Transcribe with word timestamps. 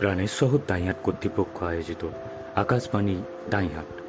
প্রাণের 0.00 0.28
শহর 0.28 0.58
দাইহাট 0.66 0.96
কর্তৃপক্ষ 1.02 1.62
আয়োজিত 1.62 2.08
আকাশবাণী 2.56 3.22
দাইহাট 3.50 4.00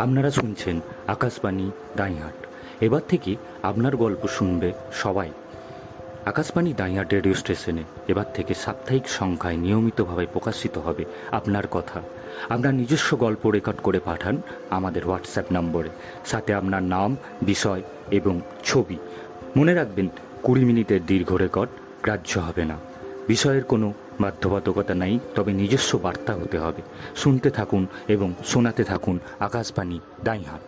আপনারা 0.00 0.30
শুনছেন 0.30 0.80
আকাশবাণী 1.06 1.70
দাইহাট 1.96 2.46
এবার 2.80 3.00
থেকে 3.08 3.36
আপনার 3.62 3.96
গল্প 3.96 4.26
শুনবে 4.26 4.72
সবাই। 4.92 5.30
আকাশবাণী 6.26 6.72
দাইহাট 6.72 7.12
রেডিও 7.12 7.34
স্টেশনে 7.34 7.82
এবার 8.08 8.24
থেকে 8.34 8.54
সাপ্তাহিক 8.54 9.08
সংখ্যায় 9.08 9.56
নিয়মিতভাবে 9.56 10.26
প্রকাশিত 10.32 10.78
হবে 10.78 11.04
আপনার 11.30 11.66
কথা। 11.66 12.02
আপনার 12.48 12.74
নিজস্ব 12.74 13.16
গল্প 13.16 13.46
রেকর্ড 13.46 13.78
করে 13.78 14.00
পাঠান 14.00 14.42
আমাদের 14.70 15.04
হোয়াটসঅ্যাপ 15.04 15.46
নম্বরে। 15.52 15.88
সাথে 16.26 16.54
আপনার 16.54 16.82
নাম, 16.82 17.16
বিষয় 17.42 17.82
এবং 18.10 18.40
ছবি। 18.64 18.96
মনে 19.56 19.74
রাখবেন, 19.74 20.08
কুড়ি 20.42 20.64
মিনিটের 20.64 21.06
দীর্ঘ 21.06 21.32
রেকর্ড 21.32 21.70
গ্রাহ্য 22.02 22.38
হবে 22.38 22.64
না। 22.64 22.76
বিষয়ের 23.28 23.64
কোনো 23.64 23.92
বাধ্যবাধকতা 24.20 24.94
নাই, 24.94 25.18
তবে 25.34 25.52
নিজস্ব 25.52 25.98
বার্তা 26.02 26.34
হতে 26.34 26.58
হবে। 26.58 26.82
শুনতে 27.16 27.50
থাকুন 27.50 27.86
এবং 28.08 28.34
শোনাতে 28.44 28.84
থাকুন 28.84 29.18
আকাশবাণী 29.40 30.00
দাইহাট 30.24 30.60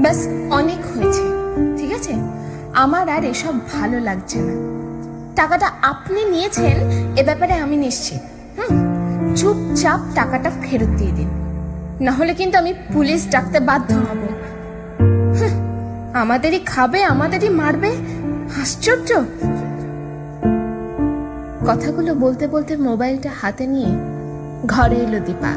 ব্যাস, 0.00 0.28
অনেক 0.50 0.80
হয়েছে, 0.92 1.24
ঠিক 1.78 1.92
আছে? 1.92 2.12
আমার 2.72 3.08
আর 3.08 3.24
এসব 3.24 3.54
ভালো 3.72 4.00
লাগছে 4.00 4.38
না। 4.38 4.54
টাকাটা 5.36 5.68
আপনি 5.82 6.24
নিয়েছেন, 6.24 6.76
এ 7.16 7.22
ব্যাপারে 7.24 7.52
আমি 7.52 7.76
নিশ্চিত। 7.76 8.22
হুম, 8.58 8.72
চুপচাপ 9.36 10.00
টাকাটা 10.14 10.50
ফেরত 10.62 10.88
দিয়ে 10.88 11.12
দিন। 11.12 11.39
না 12.00 12.12
হলে 12.12 12.34
কিন্তু 12.34 12.58
আমি 12.58 12.74
পুলিশ 12.92 13.30
ডাকতে 13.30 13.60
বাধ্য 13.60 13.94
হব। 13.94 14.20
আমাদেরই 16.14 16.60
খাবে, 16.66 17.04
আমাদেরই 17.04 17.48
মারবে। 17.48 17.90
আশ্চর্য! 18.62 19.24
কথাগুলো 21.66 22.14
বলতে 22.14 22.48
বলতে 22.48 22.76
মোবাইলটা 22.76 23.30
হাতে 23.42 23.66
নিয়ে 23.66 23.88
ঘরে 24.66 24.96
এলো 24.96 25.20
দীপা। 25.20 25.54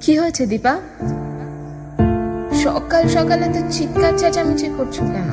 কি 0.00 0.18
হয়েছে 0.18 0.46
দীপা? 0.46 0.80
সকাল 2.54 3.08
সকাল 3.08 3.42
এত 3.42 3.62
চিৎকার 3.70 4.12
চেঁচামেচি 4.18 4.70
করছ 4.76 4.98
কেন? 4.98 5.30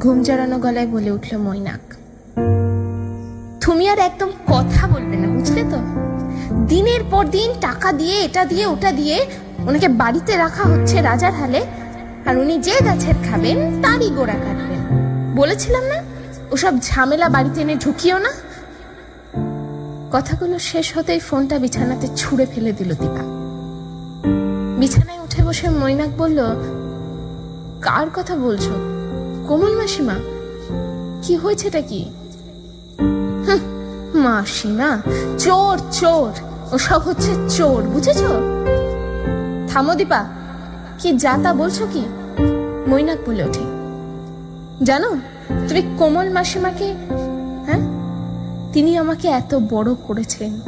ঘুম 0.00 0.22
জড়ানো 0.22 0.58
গলায় 0.58 0.86
বলে 0.86 1.10
উঠল 1.10 1.36
মৈনাক। 1.36 1.94
তুমি 3.60 3.88
আর 3.88 3.98
একদম 3.98 4.30
কথা 4.46 4.86
বলবে 4.86 5.16
না, 5.16 5.28
বুঝলে 5.28 5.64
তো? 5.70 6.09
দিনের 6.70 7.02
পর 7.10 7.24
দিন 7.36 7.50
টাকা 7.60 7.88
দিয়ে, 7.92 8.16
এটা 8.26 8.44
দিয়ে, 8.44 8.66
ওটা 8.66 8.92
দিয়ে 8.92 9.16
ওনাকে 9.68 9.88
বাড়িতে 10.02 10.32
রাখা 10.36 10.64
হচ্ছে 10.72 10.96
রাজার 11.02 11.32
হালে 11.32 11.60
আর 12.26 12.34
উনি 12.38 12.54
যে 12.66 12.76
গাছের 12.86 13.16
খাবেন, 13.28 13.58
তারই 13.82 14.10
গোড়া 14.16 14.36
কাটবেন। 14.44 14.80
বলেছিলাম 15.34 15.84
না, 15.92 15.98
ওসব 16.50 16.74
ঝামেলা 16.88 17.28
বাড়িতে 17.28 17.60
এনে 17.60 17.74
ঢুকিও 17.74 18.18
না? 18.18 18.32
কথাগুলো 20.14 20.56
শেষ 20.58 20.86
হতেই 20.96 21.20
ফোনটা 21.28 21.58
বিছানাতে 21.58 22.06
ছুঁড়ে 22.16 22.46
ফেলে 22.52 22.72
দিল 22.72 22.90
দীপা। 23.00 23.24
বিছানায় 24.80 25.20
উঠে 25.24 25.40
বসে 25.46 25.66
মৈনাক 25.80 26.10
বলল, 26.18 26.40
কার 27.86 28.06
কথা 28.16 28.34
বলছো? 28.36 28.72
কোমল 29.48 29.72
মাসিমা? 29.80 30.16
কি 31.22 31.32
হয়েছেটা 31.36 31.80
কি? 31.80 32.00
মাসিমা, 34.24 34.90
চোর 35.38 35.76
চোর। 36.00 36.32
ওসব 36.72 37.00
হচ্ছে 37.00 37.30
চোর, 37.48 37.82
বুঝেছ? 37.82 38.22
থামো 39.72 39.94
দীপা, 39.94 40.24
কি 40.98 41.12
যা 41.12 41.38
তা 41.42 41.54
বলছো 41.54 41.86
কি? 41.92 42.02
মৈনাক 42.88 43.18
বলে 43.26 43.44
ওঠে। 43.44 43.64
জানো, 44.84 45.10
তুমি 45.68 45.82
কোমল 45.98 46.28
মাসিমাকে 46.32 46.94
হ্যাঁ? 47.66 47.82
তিনি 48.72 48.98
আমাকে 48.98 49.28
এত 49.28 49.54
বড় 49.54 49.94
করেছেন। 50.06 50.60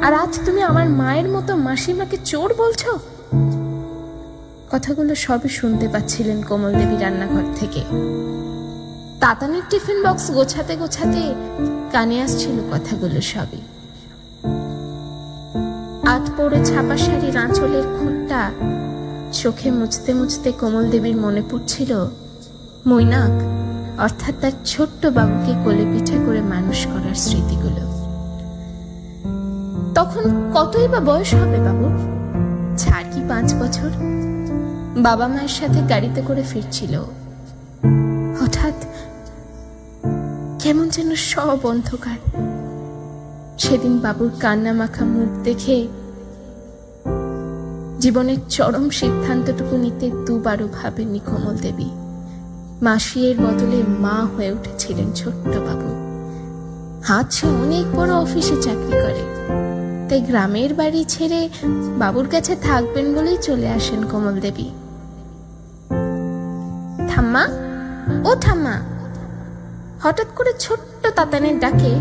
আর 0.00 0.14
আজ 0.14 0.38
তুমি 0.46 0.62
আমার 0.62 0.88
মায়ের 0.90 1.28
মতো 1.28 1.56
মাসিমাকে 1.56 2.16
চোর 2.24 2.54
বলছো? 2.54 2.98
কথাগুলো 4.70 5.14
সবই 5.14 5.48
শুনতে 5.48 5.88
পাচ্ছিলেন 5.88 6.42
কোমল 6.42 6.72
দেবী 6.72 6.96
রান্নাঘর 6.98 7.46
থেকে। 7.56 7.82
তাতানের 9.20 9.62
টিফিন 9.70 10.02
বক্স 10.02 10.30
গোছাতে 10.30 10.76
গোছাতে 10.76 11.34
কানে 11.92 12.22
আসছিল 12.22 12.56
কথাগুলো 12.72 13.20
সবই। 13.20 13.60
পড়ে 16.40 16.64
ছাপা 16.64 16.96
শাড়ির 16.96 17.36
আঁচলের 17.36 17.82
খুঁটটা 17.82 18.50
চোখে 19.32 19.70
মুছতে 19.70 20.14
মুছতে 20.14 20.52
কোমল 20.52 20.90
দেবীর 20.90 21.16
মনে 21.16 21.42
পড়ছিল, 21.50 22.08
মৈনাক, 22.86 23.30
অর্থাৎ 24.00 24.34
তার 24.40 24.50
ছোট্ট 24.64 25.06
বাবুকে 25.06 25.52
কোলে 25.64 25.84
পিঠে 25.92 26.16
করে 26.26 26.40
মানুষ 26.40 26.86
করার 26.86 27.14
স্মৃতিগুলো। 27.14 27.84
তখন 29.94 30.50
কতই 30.54 30.88
বা 30.88 31.00
বয়স 31.00 31.34
হবে 31.34 31.58
বাবু? 31.58 31.88
চার 32.78 33.04
কি 33.12 33.20
পাঁচ 33.28 33.54
বছর? 33.54 33.90
বাবা 34.96 35.28
মায়ের 35.28 35.48
সাথে 35.48 35.80
গাড়িতে 35.88 36.22
করে 36.22 36.42
ফিরছিল। 36.42 36.98
হঠাৎ 38.40 38.74
কেমন 40.62 40.88
যেন 40.88 41.14
সব 41.14 41.58
অন্ধকার। 41.62 42.16
সেদিন 43.58 43.98
বাবুর 43.98 44.30
কান্না 44.40 44.72
মাখা 44.72 45.04
মুখ 45.04 45.42
দেখে 45.42 45.88
জীবনের 48.00 48.40
চরম 48.48 48.90
সিদ্ধান্তটুকু 48.90 49.76
নিতে 49.76 50.10
দুবারও 50.26 50.68
ভাবেননি 50.68 51.20
কমল 51.26 51.56
দেবী। 51.56 51.90
মাসিয়ের 52.82 53.36
বদলে 53.38 53.82
মা 53.98 54.16
হয়ে 54.36 54.52
উঠেছিলেন 54.52 55.12
ছোট্ট 55.14 55.52
বাবু 55.56 55.90
হাত 57.04 57.32
সে 57.32 57.46
অনেক 57.46 57.86
বড় 57.96 58.12
অফিসে 58.12 58.56
চাকরি 58.62 58.94
করে। 59.04 59.22
তাই 60.08 60.20
গ্রামের 60.20 60.74
বাড়ি 60.74 61.04
ছেড়ে 61.08 61.48
বাবুর 61.98 62.26
কাছে 62.30 62.56
থাকবেন 62.56 63.14
বলেই 63.14 63.38
চলে 63.42 63.68
আসেন 63.68 64.00
কমল 64.02 64.40
দেবী। 64.40 64.68
ঠাম্মা, 67.08 67.44
ও 68.24 68.30
ঠাম্মা, 68.40 68.76
হঠাৎ 70.02 70.28
করে 70.36 70.52
ছোট্ট 70.58 71.06
তাতানের 71.06 71.58
ডাকে 71.58 71.92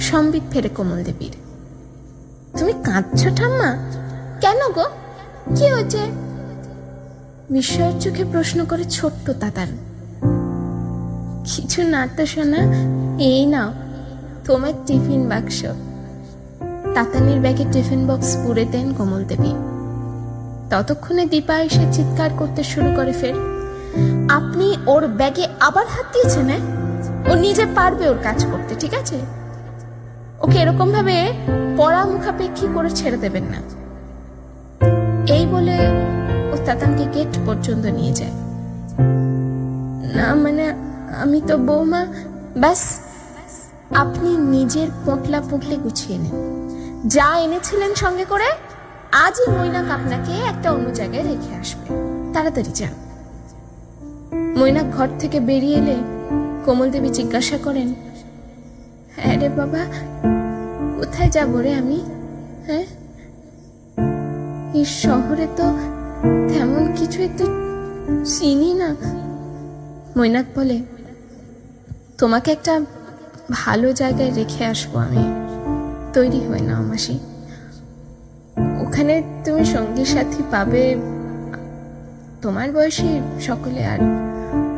সম্বিত 0.00 0.42
ফেরে 0.50 0.68
কোমল 0.68 1.04
দেবীর। 1.04 1.34
তুমি 2.58 2.72
কাঁদছ 2.84 3.20
ঠাম্মা? 3.36 3.70
কেন 4.40 4.60
গো? 4.74 4.84
কি 5.56 5.64
হয়েছে? 5.70 6.02
বিস্ময়ের 7.50 8.00
চোখে 8.00 8.24
প্রশ্ন 8.24 8.64
করে 8.64 8.84
ছোট্ট 8.84 9.30
তাতান 9.30 9.68
কিছু 11.50 11.82
না 11.82 12.06
তো 12.16 12.26
শোনা, 12.26 12.60
এই 13.18 13.46
নাও, 13.46 13.72
তোমার 14.44 14.72
টিফিন 14.86 15.28
বাক্স। 15.28 15.64
তাতানের 16.94 17.40
ব্যাগে 17.40 17.64
টিফিন 17.72 18.06
বক্স 18.06 18.36
পুরে 18.36 18.64
দেন 18.64 18.92
কোমল 18.92 19.24
দেবী। 19.24 19.52
ততক্ষণে 20.70 21.26
দীপা 21.26 21.60
এসে 21.60 21.84
চিৎকার 21.92 22.30
করতে 22.38 22.62
শুরু 22.64 22.90
করে 22.96 23.12
ফের। 23.12 23.34
আপনি 24.28 24.76
ওর 24.86 25.08
ব্যাগে 25.08 25.46
আবার 25.60 25.86
হাত 25.86 26.06
দিয়েছেন 26.12 26.48
হ্যাঁ? 26.48 26.62
ও 27.30 27.34
নিজে 27.34 27.66
পারবে 27.74 28.08
ওর 28.08 28.18
কাজ 28.22 28.44
করতে, 28.44 28.74
ঠিক 28.74 28.94
আছে? 28.94 29.18
ওকে 30.40 30.58
এরকম 30.58 30.92
ভাবে 30.92 31.32
পড়া 31.76 32.04
মুখাপেক্ষী 32.04 32.66
করে 32.74 32.90
ছেড়ে 32.90 33.16
দেবেন 33.16 33.42
না। 33.42 33.81
এই 35.26 35.46
বলে 35.46 35.78
ও 36.52 36.56
তাতানকে 36.66 37.04
গেট 37.14 37.38
পর্যন্ত 37.46 37.86
নিয়ে 37.86 38.12
যায়। 38.12 38.30
না 40.14 40.34
মানে 40.34 40.74
আমি 41.16 41.42
তো 41.46 41.58
বৌমা, 41.58 42.06
ব্যাস। 42.56 43.00
আপনি 43.94 44.36
নিজের 44.36 44.88
পোটলা 45.04 45.40
পুটলি 45.50 45.76
গুছিয়ে 45.76 46.18
নেন। 46.18 46.32
যা 47.08 47.38
এনেছিলেন 47.38 47.94
সঙ্গে 47.94 48.24
করে, 48.24 48.44
আজই 49.12 49.50
মৈনাক 49.50 49.90
আপনাকে 49.90 50.32
একটা 50.32 50.72
অন্য 50.72 50.92
জায়গায় 50.92 51.22
রেখে 51.22 51.54
আসবে। 51.54 51.94
তাড়াতাড়ি 52.32 52.70
যান। 52.74 52.92
মৈনাক 54.58 54.90
ঘর 54.96 55.08
থেকে 55.18 55.40
বেরিয়ে 55.40 55.78
এলে 55.78 55.96
কোমল 56.64 56.90
দেবী 56.90 57.08
জিজ্ঞাসা 57.08 57.58
করেন 57.64 57.94
হ্যাঁ 59.16 59.38
রে 59.38 59.48
বাবা, 59.48 59.78
কোথায় 60.98 61.30
যাব 61.30 61.56
রে 61.56 61.74
আমি? 61.74 62.00
হ্যাঁ? 62.66 63.01
এই 64.74 64.84
শহরে 64.84 65.46
তো 65.56 65.78
তেমন 66.48 66.92
কিছু 66.96 67.22
একটু 67.22 67.44
চিনি 68.24 68.74
না। 68.74 68.96
মৈনাক 70.16 70.44
বলে, 70.54 70.82
তোমাকে 72.18 72.52
একটা 72.52 72.80
ভালো 73.50 73.92
জায়গায় 73.92 74.32
রেখে 74.34 74.64
আসব 74.64 74.96
আমি। 74.96 75.24
তৈরি 76.12 76.40
হই 76.40 76.60
না 76.60 76.80
মাসি। 76.80 77.18
ওখানে 78.80 79.22
তুমি 79.44 79.64
সঙ্গী 79.64 80.04
সাথী 80.04 80.42
পাবে। 80.50 80.96
তোমার 82.42 82.72
বয়সী 82.72 83.20
সকলে 83.40 83.86
আর 83.86 83.98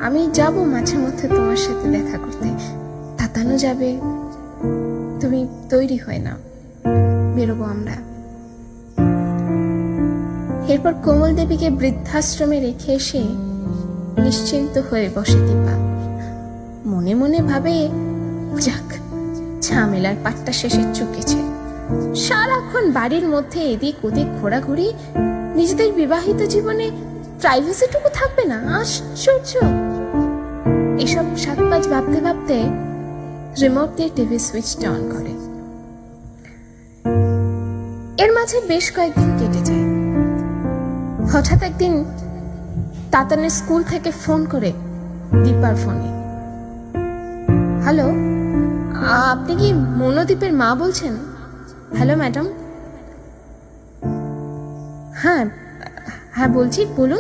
আমি 0.03 0.31
যাব 0.33 0.65
মাঝে 0.65 0.99
মধ্যে 0.99 1.29
তোমার 1.29 1.57
সাথে 1.57 1.91
দেখা 1.91 2.19
করতে। 2.19 2.49
তাতানো 3.19 3.59
যাবে। 3.59 4.01
তুমি 5.21 5.49
তৈরি 5.71 5.97
হয় 5.97 6.19
না 6.19 6.37
বেরোবো 7.35 7.65
আমরা। 7.65 8.14
এরপর 10.69 10.93
কোমল 11.05 11.35
দেবীকে 11.35 11.71
বৃদ্ধাশ্রমে 11.71 12.61
রেখে 12.61 12.93
এসে 12.93 13.19
নিশ্চিন্ত 14.23 14.79
হয়ে 14.91 15.11
বসে 15.15 15.39
দীপা। 15.39 15.75
মনে 16.87 17.15
মনে 17.15 17.41
ভাবে, 17.43 17.89
যাক, 18.61 18.89
ঝামেলার 19.61 20.15
পাট্টা 20.25 20.53
শেষে 20.53 20.83
চুকেছে। 20.95 21.39
সারাক্ষণ 22.21 22.93
বাড়ির 22.93 23.29
মধ্যে 23.29 23.61
এদিক 23.61 24.05
ওদিক 24.05 24.27
ঘোরাঘুরি, 24.41 24.93
নিজেদের 25.55 25.93
বিবাহিত 25.93 26.43
জীবনে 26.43 26.91
প্রাইভেসিটুকু 27.41 28.09
থাকবে 28.15 28.45
না, 28.45 28.59
আশ্চর্য। 28.81 29.51
এসব 31.03 31.25
সাত 31.37 31.59
পাঁচ 31.71 31.89
ভাবতে 31.89 32.21
ভাবতে 32.21 32.57
রিমোট 33.63 33.89
দিয়ে 33.97 34.11
টিভি 34.17 34.39
সুইচটা 34.39 34.91
অন 34.91 35.03
করে। 35.11 35.33
এর 38.25 38.33
মাঝে 38.33 38.61
বেশ 38.69 38.93
কয়েকদিন 38.97 39.31
কেটে 39.39 39.65
যায়। 39.65 39.84
হঠাৎ 41.35 41.63
একদিন 41.63 42.05
তাতানের 43.11 43.51
স্কুল 43.51 43.83
থেকে 43.83 44.11
ফোন 44.11 44.47
করে 44.47 44.73
দীপার 45.45 45.77
ফোনে। 45.77 46.09
হ্যালো, 47.83 48.09
আপনি 49.11 49.57
কি 49.57 49.73
মনোদীপের 49.73 50.53
মা 50.53 50.75
বলছেন? 50.75 51.17
Hello, 51.97 52.17
madam. 52.17 52.47
হ্যাঁ 55.13 55.47
হ্যাঁ 56.33 56.49
বলছি, 56.49 56.87
বলুন। 56.97 57.19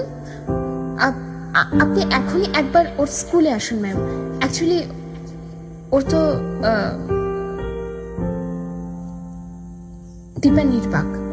আপ- 0.98 1.80
আপনি 1.80 2.00
এখনই 2.10 2.46
একবার 2.54 2.84
ওর 2.98 3.06
স্কুলে 3.06 3.52
আসুন, 3.52 3.80
ম্যাম। 3.80 3.96
অ্যাকচুয়ালি 4.38 4.84
ওর 5.90 6.02
তো 6.08 6.18
দীপা 10.40 10.64
নির্বাক। 10.64 11.23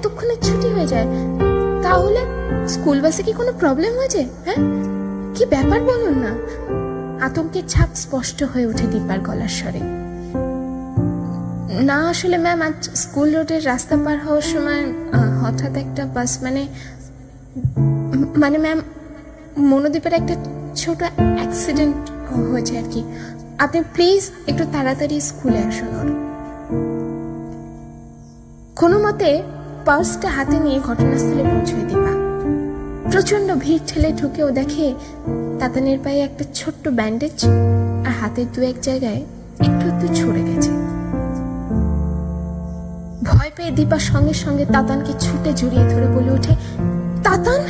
এতক্ষণে 0.00 0.36
ছুটি 0.46 0.68
হয়ে 0.74 0.88
যায়। 0.94 1.08
তাহলে 1.84 2.20
স্কুল 2.74 2.98
বাসে 3.04 3.22
কি 3.26 3.32
কোনো 3.40 3.52
প্রবলেম 3.60 3.92
হয়েছে? 4.00 4.20
হ্যাঁ? 4.46 4.60
কি 5.34 5.42
ব্যাপার 5.54 5.80
বলুন 5.90 6.14
না। 6.24 6.32
আতঙ্কের 7.26 7.64
ছাপ 7.72 7.90
স্পষ্ট 8.04 8.38
হয়ে 8.52 8.66
ওঠে 8.70 8.86
দীপার 8.92 9.18
গলার 9.28 9.52
স্বরে। 9.58 9.82
না, 11.88 11.98
আসলে 12.12 12.36
ম্যাম 12.44 12.60
আজ 12.66 12.76
স্কুল 13.02 13.28
রোডের 13.36 13.62
রাস্তা 13.70 13.96
পার 14.04 14.18
হওয়ার 14.24 14.46
সময় 14.52 14.82
হঠাৎ 15.42 15.74
একটা 15.84 16.02
বাস 16.16 16.32
মানে 16.44 16.62
মানে 18.42 18.56
ম্যাম 18.64 18.78
মনোদীপের 19.70 20.14
একটা 20.20 20.34
ছোট 20.82 21.00
অ্যাক্সিডেন্ট 21.38 22.00
হয়েছে 22.50 22.74
আর 22.80 22.86
কি। 22.92 23.00
আপনি 23.64 23.78
প্লিজ 23.94 24.22
একটু 24.50 24.64
তাড়াতাড়ি 24.74 25.16
স্কুলে 25.30 25.60
আসুন 25.70 26.08
কোনো 28.80 28.96
মতে 29.06 29.30
পার্সটা 29.86 30.28
হাতে 30.36 30.56
নিয়ে 30.64 30.78
ঘটনাস্থলে 30.88 31.42
পৌঁছয় 31.50 31.84
দীপা 31.90 32.12
প্রচণ্ড 33.12 33.48
ভিড় 33.62 33.82
ঠেলে 33.88 34.10
ঢুকেও 34.20 34.48
দেখে 34.58 34.86
তাতানের 35.60 35.98
পায়ে 36.04 36.20
একটা 36.28 36.44
ছোট্ট 36.58 36.84
ব্যান্ডেজ 36.98 37.38
আর 38.06 38.14
হাতের 38.20 38.48
দু 38.54 38.60
এক 38.70 38.76
জায়গায় 38.88 39.20
একটু 39.66 39.84
একটু 39.92 40.06
ছড়ে 40.18 40.42
গেছে। 40.48 40.70
ভয় 43.28 43.50
পেয়ে 43.56 43.72
দীপা 43.78 43.98
সঙ্গে 44.10 44.34
সঙ্গে 44.44 44.64
তাতানকে 44.74 45.12
ছুটে 45.24 45.50
জড়িয়ে 45.60 45.84
ধরে 45.92 46.08
বলে 46.14 46.30
ওঠে, 46.36 46.54
তাতান 47.26 47.60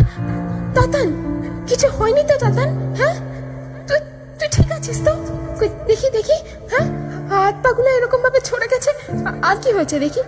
তাতান, 0.77 1.09
কিছু 1.69 1.87
হয়নি 1.97 2.23
তো 2.31 2.35
তাতান 2.45 2.69
হ্যাঁ? 2.99 3.17
তুই 3.89 4.01
তুই 4.39 4.49
ঠিক 4.57 4.69
আছিস 4.77 4.99
তো? 5.07 5.13
দেখি 5.89 6.09
দেখি 6.17 6.37
হ্যাঁ? 6.71 6.87
হাত 7.31 7.57
পাগুলো 7.65 7.89
এরকম 7.99 8.21
ভাবে 8.25 8.41
ছড়ে 8.49 8.67
গেছে, 8.73 8.91
আর 9.49 9.57
কি 9.63 9.71
হয়েছে 9.77 9.97
দেখি? 10.05 10.23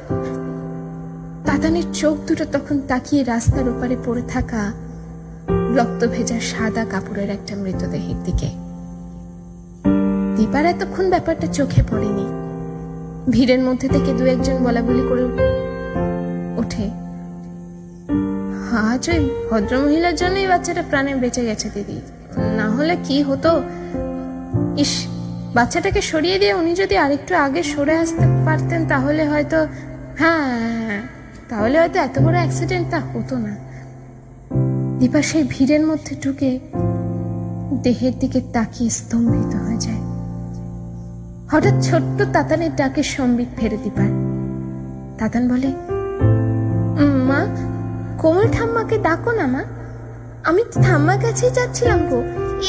তাতানের 1.53 1.87
চোখ 1.93 2.17
দুটো 2.29 2.45
তখন 2.45 2.77
তাকিয়ে 2.91 3.23
রাস্তার 3.25 3.67
ওপারে 3.69 3.97
পড়ে 4.05 4.23
থাকা 4.29 4.63
রক্ত 5.77 6.01
ভেজা 6.07 6.39
সাদা 6.41 6.85
কাপড়ের 6.85 7.31
একটা 7.31 7.55
মৃতদেহের 7.57 8.19
দিকে। 8.25 8.51
দীপার 10.37 10.65
এতক্ষণ 10.67 11.07
ব্যাপারটা 11.11 11.47
চোখে 11.47 11.83
পড়েনি। 11.91 12.27
ভিড়ের 13.31 13.61
মধ্যে 13.61 13.89
থেকে 13.89 14.11
দু 14.13 14.25
একজন 14.27 14.57
বলা 14.65 14.83
বলি 14.83 15.03
করে 15.09 15.25
ওঠে। 16.61 16.87
আজ 18.89 19.05
ওই 19.11 19.21
ভদ্রমহিলার 19.51 20.17
জন্যই 20.17 20.47
বাচ্চাটা 20.47 20.83
প্রাণে 20.91 21.15
বেঁচে 21.15 21.43
গেছে, 21.45 21.67
দিদি। 21.75 21.99
না 22.57 22.67
হলে 22.77 22.95
কি 23.07 23.23
হতো? 23.23 23.51
ইস, 24.77 24.93
বাচ্চাটাকে 25.55 26.01
সরিয়ে 26.01 26.37
দিয়ে 26.39 26.55
উনি 26.55 26.73
যদি 26.75 26.95
আরেকটু 26.97 27.33
আগে 27.35 27.63
সরে 27.63 27.95
আসতে 27.97 28.25
পারতেন 28.47 28.81
তাহলে 28.89 29.23
হয়তো 29.27 29.59
হ্যাঁ। 30.19 31.22
তাহলে 31.51 31.79
হয়তো 31.79 31.99
এত 31.99 32.19
বড় 32.19 32.33
অ্যাক্সিডেন্টটা 32.33 33.01
হতো 33.01 33.39
না। 33.39 33.57
দীপা 34.99 35.23
সেই 35.23 35.45
ভিড়ের 35.49 35.87
মধ্যে 35.87 36.17
ঢুকে 36.23 36.59
দেহের 37.83 38.19
দিকে 38.19 38.41
তাকিয়ে 38.53 38.91
স্তম্ভিত 38.91 39.57
হয়ে 39.57 39.79
যায়। 39.79 40.03
হঠাৎ 41.51 41.75
ছোট্ট 41.83 42.23
তাতানের 42.33 42.77
ডাকে 42.77 43.03
সম্বিত 43.03 43.49
ফেরে 43.57 43.77
দিপার 43.77 44.11
তাতান 45.19 45.49
বলে 45.49 45.67
"উম, 47.03 47.15
মা 47.23 47.47
কোমল 48.19 48.49
ঠাম্মাকে 48.53 48.99
ডাকো 48.99 49.33
না 49.33 49.47
মা। 49.47 49.65
আমি 50.45 50.63
তো 50.75 50.83
ঠাম্মার 50.83 51.19
কাছেই 51.23 51.51
যাচ্ছিলাম 51.51 52.01
গো। 52.11 52.23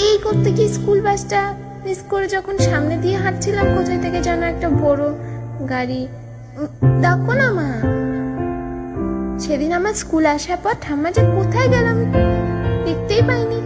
এই 0.03 0.17
করতে 0.23 0.51
কি 0.51 0.67
স্কুল 0.67 1.01
বাসটা 1.01 1.53
মিস 1.85 2.03
করে 2.09 2.27
যখন 2.27 2.57
সামনে 2.57 2.97
দিয়ে 2.97 3.17
হাঁটছিলাম 3.17 3.65
কোথায় 3.77 3.99
থেকে 4.01 4.21
যেন 4.21 4.43
একটা 4.43 4.69
বড় 4.69 5.13
গাড়ি 5.69 6.07
ডাকো 7.01 7.33
না 7.33 7.51
মা। 7.51 7.67
সেদিন 9.39 9.71
আমার 9.71 9.93
স্কুল 9.93 10.25
আসার 10.25 10.57
পর 10.63 10.73
ঠাম্মা 10.81 11.11
যে 11.11 11.21
কোথায় 11.21 11.69
গেলাম 11.69 11.97
দেখতেই 12.85 13.21
পাইনি। 13.21 13.61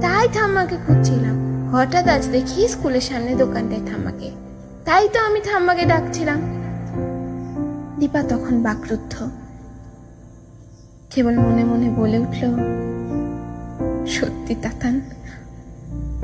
তাই 0.00 0.28
ঠাম্মাকে 0.34 0.76
খুঁজছিলাম। 0.86 1.38
হঠাৎ 1.72 2.08
আজ 2.08 2.26
দেখি 2.26 2.68
স্কুলের 2.68 3.00
সামনে 3.00 3.34
দোকানটায় 3.34 3.80
ঠাম্মাকে। 3.86 4.30
তাই 4.84 5.08
তো 5.08 5.20
আমি 5.20 5.40
ঠাম্মাকে 5.40 5.84
ডাকছিলাম। 5.84 6.40
দীপা 7.98 8.22
তখন 8.22 8.62
বাকরুদ্ধ। 8.62 9.28
কেবল 11.10 11.38
মনে 11.38 11.64
মনে 11.64 11.90
বলে 11.90 12.18
উঠল, 12.18 12.44
সত্যি 14.06 14.54
তাতান, 14.54 15.00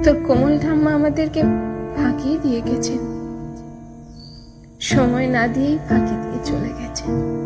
তোর 0.04 0.16
কোমল 0.26 0.58
ঠাম্মা 0.58 0.94
আমাদেরকে 0.94 1.42
ফাঁকিয়ে 1.96 2.38
দিয়ে 2.38 2.60
গেছেন। 2.60 2.98
সময় 4.80 5.26
না 5.26 5.48
দিয়েই 5.48 5.78
ফাঁকি 5.88 6.14
দিয়ে 6.14 6.44
চলে 6.44 6.68
গেছেন। 6.82 7.44